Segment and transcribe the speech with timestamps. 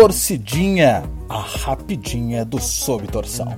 [0.00, 3.54] Torcidinha, a rapidinha do Sob Torção.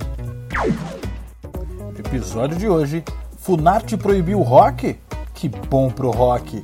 [1.96, 3.04] Episódio de hoje:
[3.38, 4.98] Funarte proibiu o rock?
[5.34, 6.60] Que bom pro rock!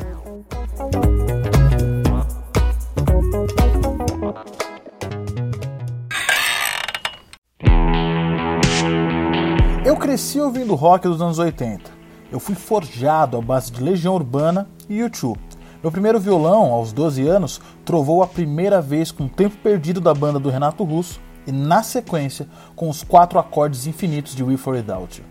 [9.86, 11.88] Eu cresci ouvindo rock dos anos 80.
[12.32, 15.47] Eu fui forjado à base de Legião Urbana e YouTube.
[15.80, 20.12] Meu primeiro violão, aos 12 anos, trovou a primeira vez com o tempo perdido da
[20.12, 24.74] banda do Renato Russo e, na sequência, com os quatro acordes infinitos de We For
[24.74, 25.24] Without.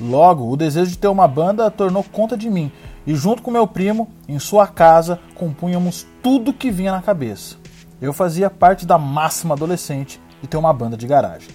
[0.00, 2.72] Logo, o desejo de ter uma banda tornou conta de mim
[3.06, 7.56] e, junto com meu primo, em sua casa, compunhamos tudo que vinha na cabeça.
[8.00, 11.50] Eu fazia parte da máxima adolescente e ter uma banda de garagem.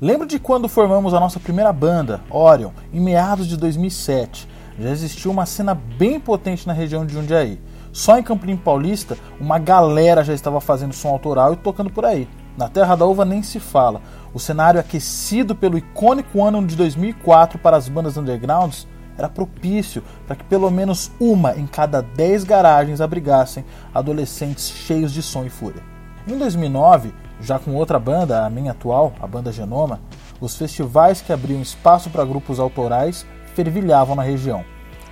[0.00, 4.48] Lembro de quando formamos a nossa primeira banda, Orion, em meados de 2007.
[4.78, 7.58] Já existia uma cena bem potente na região de Jundiaí.
[7.92, 12.28] Só em Campinim Paulista, uma galera já estava fazendo som autoral e tocando por aí.
[12.56, 14.02] Na Terra da Uva nem se fala.
[14.34, 20.36] O cenário aquecido pelo icônico ano de 2004 para as bandas undergrounds era propício para
[20.36, 25.82] que pelo menos uma em cada 10 garagens abrigassem adolescentes cheios de som e fúria.
[26.28, 30.00] Em 2009, já com outra banda, a minha atual, a banda Genoma,
[30.38, 34.64] os festivais que abriam espaço para grupos autorais fervilhavam na região.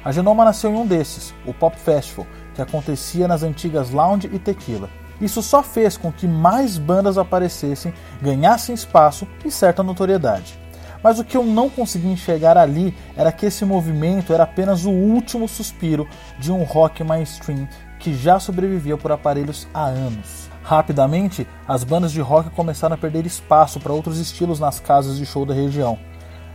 [0.04, 4.38] A Genoma nasceu em um desses, o Pop Festival, que acontecia nas antigas Lounge e
[4.38, 4.90] Tequila.
[5.18, 10.58] Isso só fez com que mais bandas aparecessem, ganhassem espaço e certa notoriedade.
[11.02, 14.90] Mas o que eu não consegui enxergar ali era que esse movimento era apenas o
[14.90, 16.06] último suspiro
[16.38, 17.66] de um rock mainstream
[17.98, 20.50] que já sobrevivia por aparelhos há anos.
[20.62, 25.24] Rapidamente, as bandas de rock começaram a perder espaço para outros estilos nas casas de
[25.24, 25.98] show da região.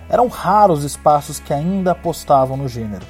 [0.08, 3.06] Eram raros espaços que ainda apostavam no gênero.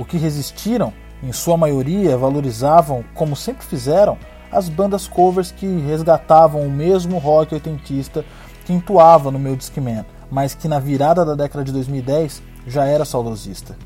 [0.00, 4.16] O que resistiram, em sua maioria, valorizavam, como sempre fizeram,
[4.50, 8.24] as bandas covers que resgatavam o mesmo rock oitentista
[8.64, 13.04] que entoava no meu Discman, mas que na virada da década de 2010 já era
[13.04, 13.76] saudosista.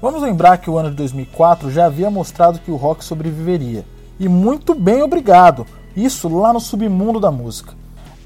[0.00, 3.84] Vamos lembrar que o ano de 2004 já havia mostrado que o rock sobreviveria.
[4.18, 7.74] E muito bem obrigado, isso lá no submundo da música.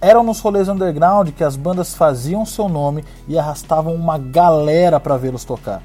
[0.01, 5.17] Eram nos rolês underground que as bandas faziam seu nome e arrastavam uma galera para
[5.17, 5.83] vê-los tocar.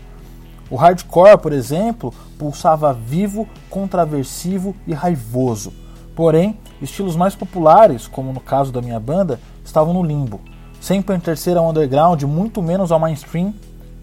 [0.70, 5.74] O hardcore, por exemplo, pulsava vivo, contraversivo e raivoso.
[6.16, 10.42] Porém, estilos mais populares, como no caso da minha banda, estavam no limbo.
[10.80, 13.54] Sem pertencer ao underground, muito menos ao mainstream,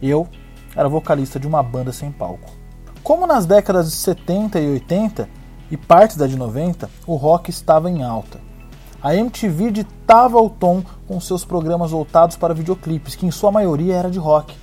[0.02, 0.26] eu
[0.74, 2.50] era vocalista de uma banda sem palco.
[3.02, 5.28] Como nas décadas de 70 e 80,
[5.70, 8.40] e parte da de 90, o rock estava em alta.
[9.02, 13.94] A MTV ditava o tom com seus programas voltados para videoclipes, que em sua maioria
[13.94, 14.54] era de rock.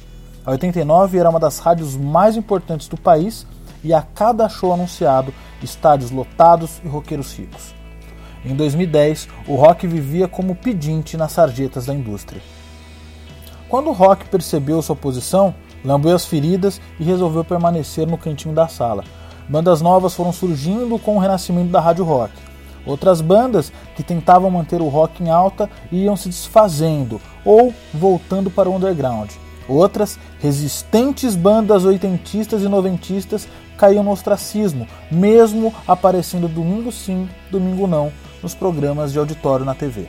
[0.46, 3.46] A 89 era uma das rádios mais importantes do país
[3.84, 7.74] e a cada show anunciado, estádios lotados e roqueiros ricos.
[8.46, 12.42] Em 2010, o rock vivia como pedinte nas sarjetas da indústria.
[13.70, 18.68] Quando o rock percebeu sua posição, lambeu as feridas e resolveu permanecer no cantinho da
[18.68, 19.04] sala,
[19.48, 22.34] Bandas novas foram surgindo com o renascimento da rádio rock.
[22.86, 28.70] Outras bandas que tentavam manter o rock em alta iam se desfazendo ou voltando para
[28.70, 29.32] o underground.
[29.68, 33.48] Outras, resistentes bandas oitentistas e noventistas
[33.78, 40.08] caíam no ostracismo, mesmo aparecendo domingo sim, domingo não, nos programas de auditório na TV.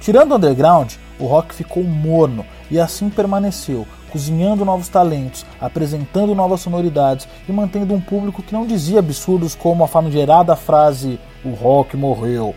[0.00, 6.60] Tirando o underground, o rock ficou morno e assim permaneceu, cozinhando novos talentos, apresentando novas
[6.60, 11.96] sonoridades e mantendo um público que não dizia absurdos como a famigerada frase o rock
[11.96, 12.54] morreu,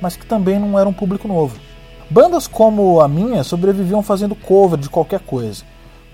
[0.00, 1.58] mas que também não era um público novo.
[2.10, 5.64] Bandas como a minha sobreviviam fazendo cover de qualquer coisa.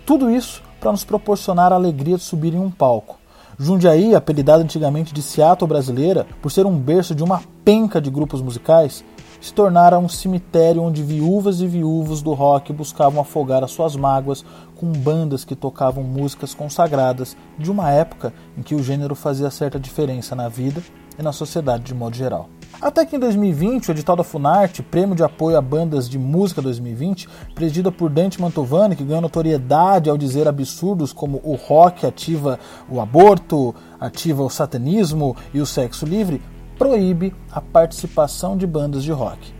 [0.07, 3.19] Tudo isso para nos proporcionar a alegria de subir em um palco.
[3.59, 8.41] Jundiaí, apelidada antigamente de Seattle brasileira, por ser um berço de uma penca de grupos
[8.41, 9.05] musicais,
[9.41, 14.45] se tornara um cemitério onde viúvas e viúvos do rock buscavam afogar as suas mágoas
[14.77, 19.79] com bandas que tocavam músicas consagradas de uma época em que o gênero fazia certa
[19.79, 20.83] diferença na vida
[21.19, 22.49] e na sociedade de modo geral.
[22.79, 26.63] Até que em 2020, o edital da Funarte, prêmio de apoio a bandas de música
[26.63, 32.59] 2020, presidida por Dante Mantovani, que ganhou notoriedade ao dizer absurdos como o rock ativa
[32.89, 36.41] o aborto, ativa o satanismo e o sexo livre,
[36.79, 39.53] proíbe a participação de bandas de rock.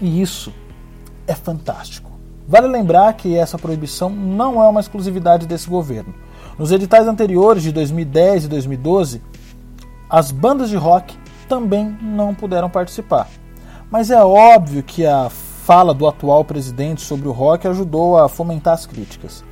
[0.00, 0.52] E isso
[1.26, 2.10] é fantástico.
[2.46, 6.14] Vale lembrar que essa proibição não é uma exclusividade desse governo.
[6.58, 9.22] Nos editais anteriores de 2010 e 2012,
[10.08, 13.28] as bandas de rock também não puderam participar.
[13.90, 18.74] Mas é óbvio que a fala do atual presidente sobre o rock ajudou a fomentar
[18.74, 19.44] as críticas.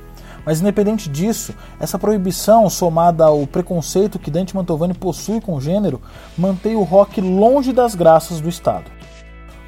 [0.45, 6.01] Mas independente disso, essa proibição, somada ao preconceito que Dante Mantovani possui com o gênero,
[6.37, 8.91] mantém o rock longe das graças do Estado.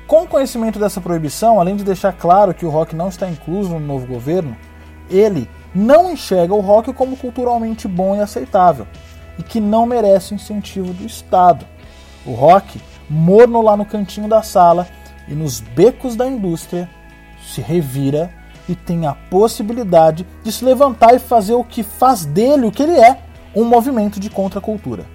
[0.05, 3.71] Com o conhecimento dessa proibição, além de deixar claro que o rock não está incluso
[3.71, 4.55] no novo governo,
[5.09, 8.85] ele não enxerga o rock como culturalmente bom e aceitável
[9.39, 11.65] e que não merece incentivo do Estado.
[12.25, 14.87] O rock, morno lá no cantinho da sala
[15.27, 16.89] e nos becos da indústria,
[17.45, 18.33] se revira
[18.67, 22.83] e tem a possibilidade de se levantar e fazer o que faz dele o que
[22.83, 23.19] ele é,
[23.55, 25.05] um movimento de contracultura.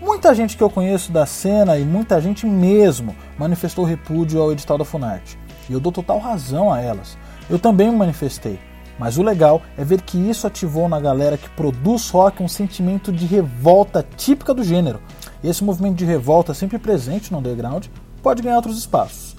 [0.00, 4.78] Muita gente que eu conheço da cena e muita gente mesmo manifestou repúdio ao edital
[4.78, 5.38] da Funarte.
[5.68, 7.18] E eu dou total razão a elas.
[7.50, 8.58] Eu também me manifestei.
[8.98, 13.12] Mas o legal é ver que isso ativou na galera que produz rock um sentimento
[13.12, 15.00] de revolta típica do gênero.
[15.42, 17.86] Esse movimento de revolta, sempre presente no underground,
[18.22, 19.36] pode ganhar outros espaços.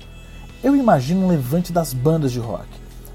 [0.63, 2.67] Eu imagino um levante das bandas de rock.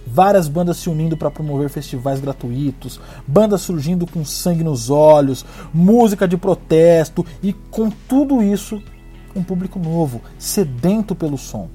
[0.07, 6.27] Várias bandas se unindo para promover festivais gratuitos, bandas surgindo com sangue nos olhos, música
[6.27, 8.83] de protesto e com tudo isso
[9.35, 11.69] um público novo, sedento pelo som.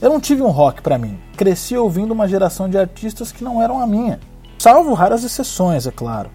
[0.00, 1.18] Eu não tive um rock para mim.
[1.36, 4.20] Cresci ouvindo uma geração de artistas que não eram a minha.
[4.58, 6.30] Salvo raras exceções, é claro.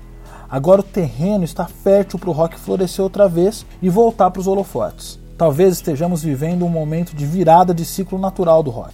[0.53, 4.45] Agora o terreno está fértil para o rock florescer outra vez e voltar para os
[4.45, 5.19] holofotes.
[5.35, 8.93] Talvez estejamos vivendo um momento de virada de ciclo natural do rock,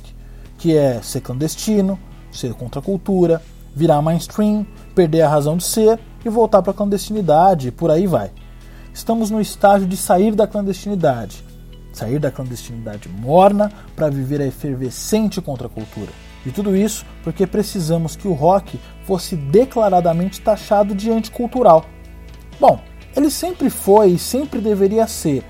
[0.57, 1.99] que é ser clandestino,
[2.31, 3.41] ser contra a cultura,
[3.75, 4.65] virar mainstream,
[4.95, 8.31] perder a razão de ser e voltar para a clandestinidade, e por aí vai.
[8.93, 11.43] Estamos no estágio de sair da clandestinidade,
[11.91, 16.28] sair da clandestinidade morna para viver a efervescente contracultura.
[16.45, 21.85] E tudo isso porque precisamos que o rock fosse declaradamente taxado de anticultural.
[22.59, 22.79] Bom,
[23.15, 25.43] ele sempre foi e sempre deveria ser.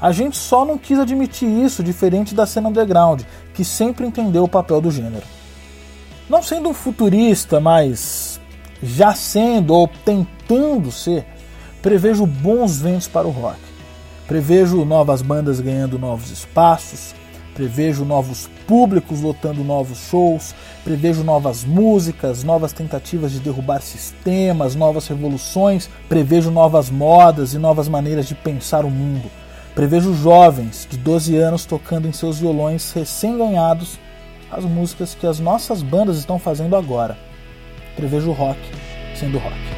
[0.00, 4.48] A gente só não quis admitir isso, diferente da cena underground, que sempre entendeu o
[4.48, 5.26] papel do gênero.
[6.28, 8.40] Não sendo um futurista, mas
[8.80, 11.26] já sendo ou tentando ser,
[11.82, 13.58] prevejo bons ventos para o rock.
[14.28, 17.14] Prevejo novas bandas ganhando novos espaços,
[17.58, 25.08] prevejo novos públicos lotando novos shows, prevejo novas músicas, novas tentativas de derrubar sistemas, novas
[25.08, 29.28] revoluções, prevejo novas modas e novas maneiras de pensar o mundo.
[29.74, 33.98] Prevejo jovens de 12 anos tocando em seus violões recém-ganhados
[34.52, 37.18] as músicas que as nossas bandas estão fazendo agora.
[37.96, 38.60] Prevejo rock
[39.16, 39.77] sendo rock.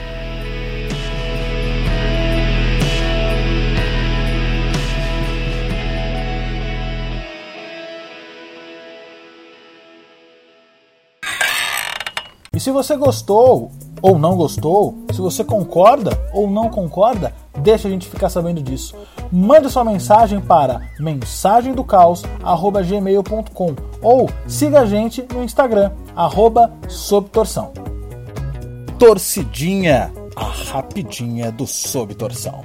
[12.60, 13.72] E se você gostou
[14.02, 18.94] ou não gostou, se você concorda ou não concorda, deixa a gente ficar sabendo disso.
[19.32, 25.92] Mande sua mensagem para mensagemdocaos@gmail.com ou siga a gente no Instagram
[26.86, 27.72] @sobtorção.
[28.98, 32.60] Torcidinha, a rapidinha do Sob Torção.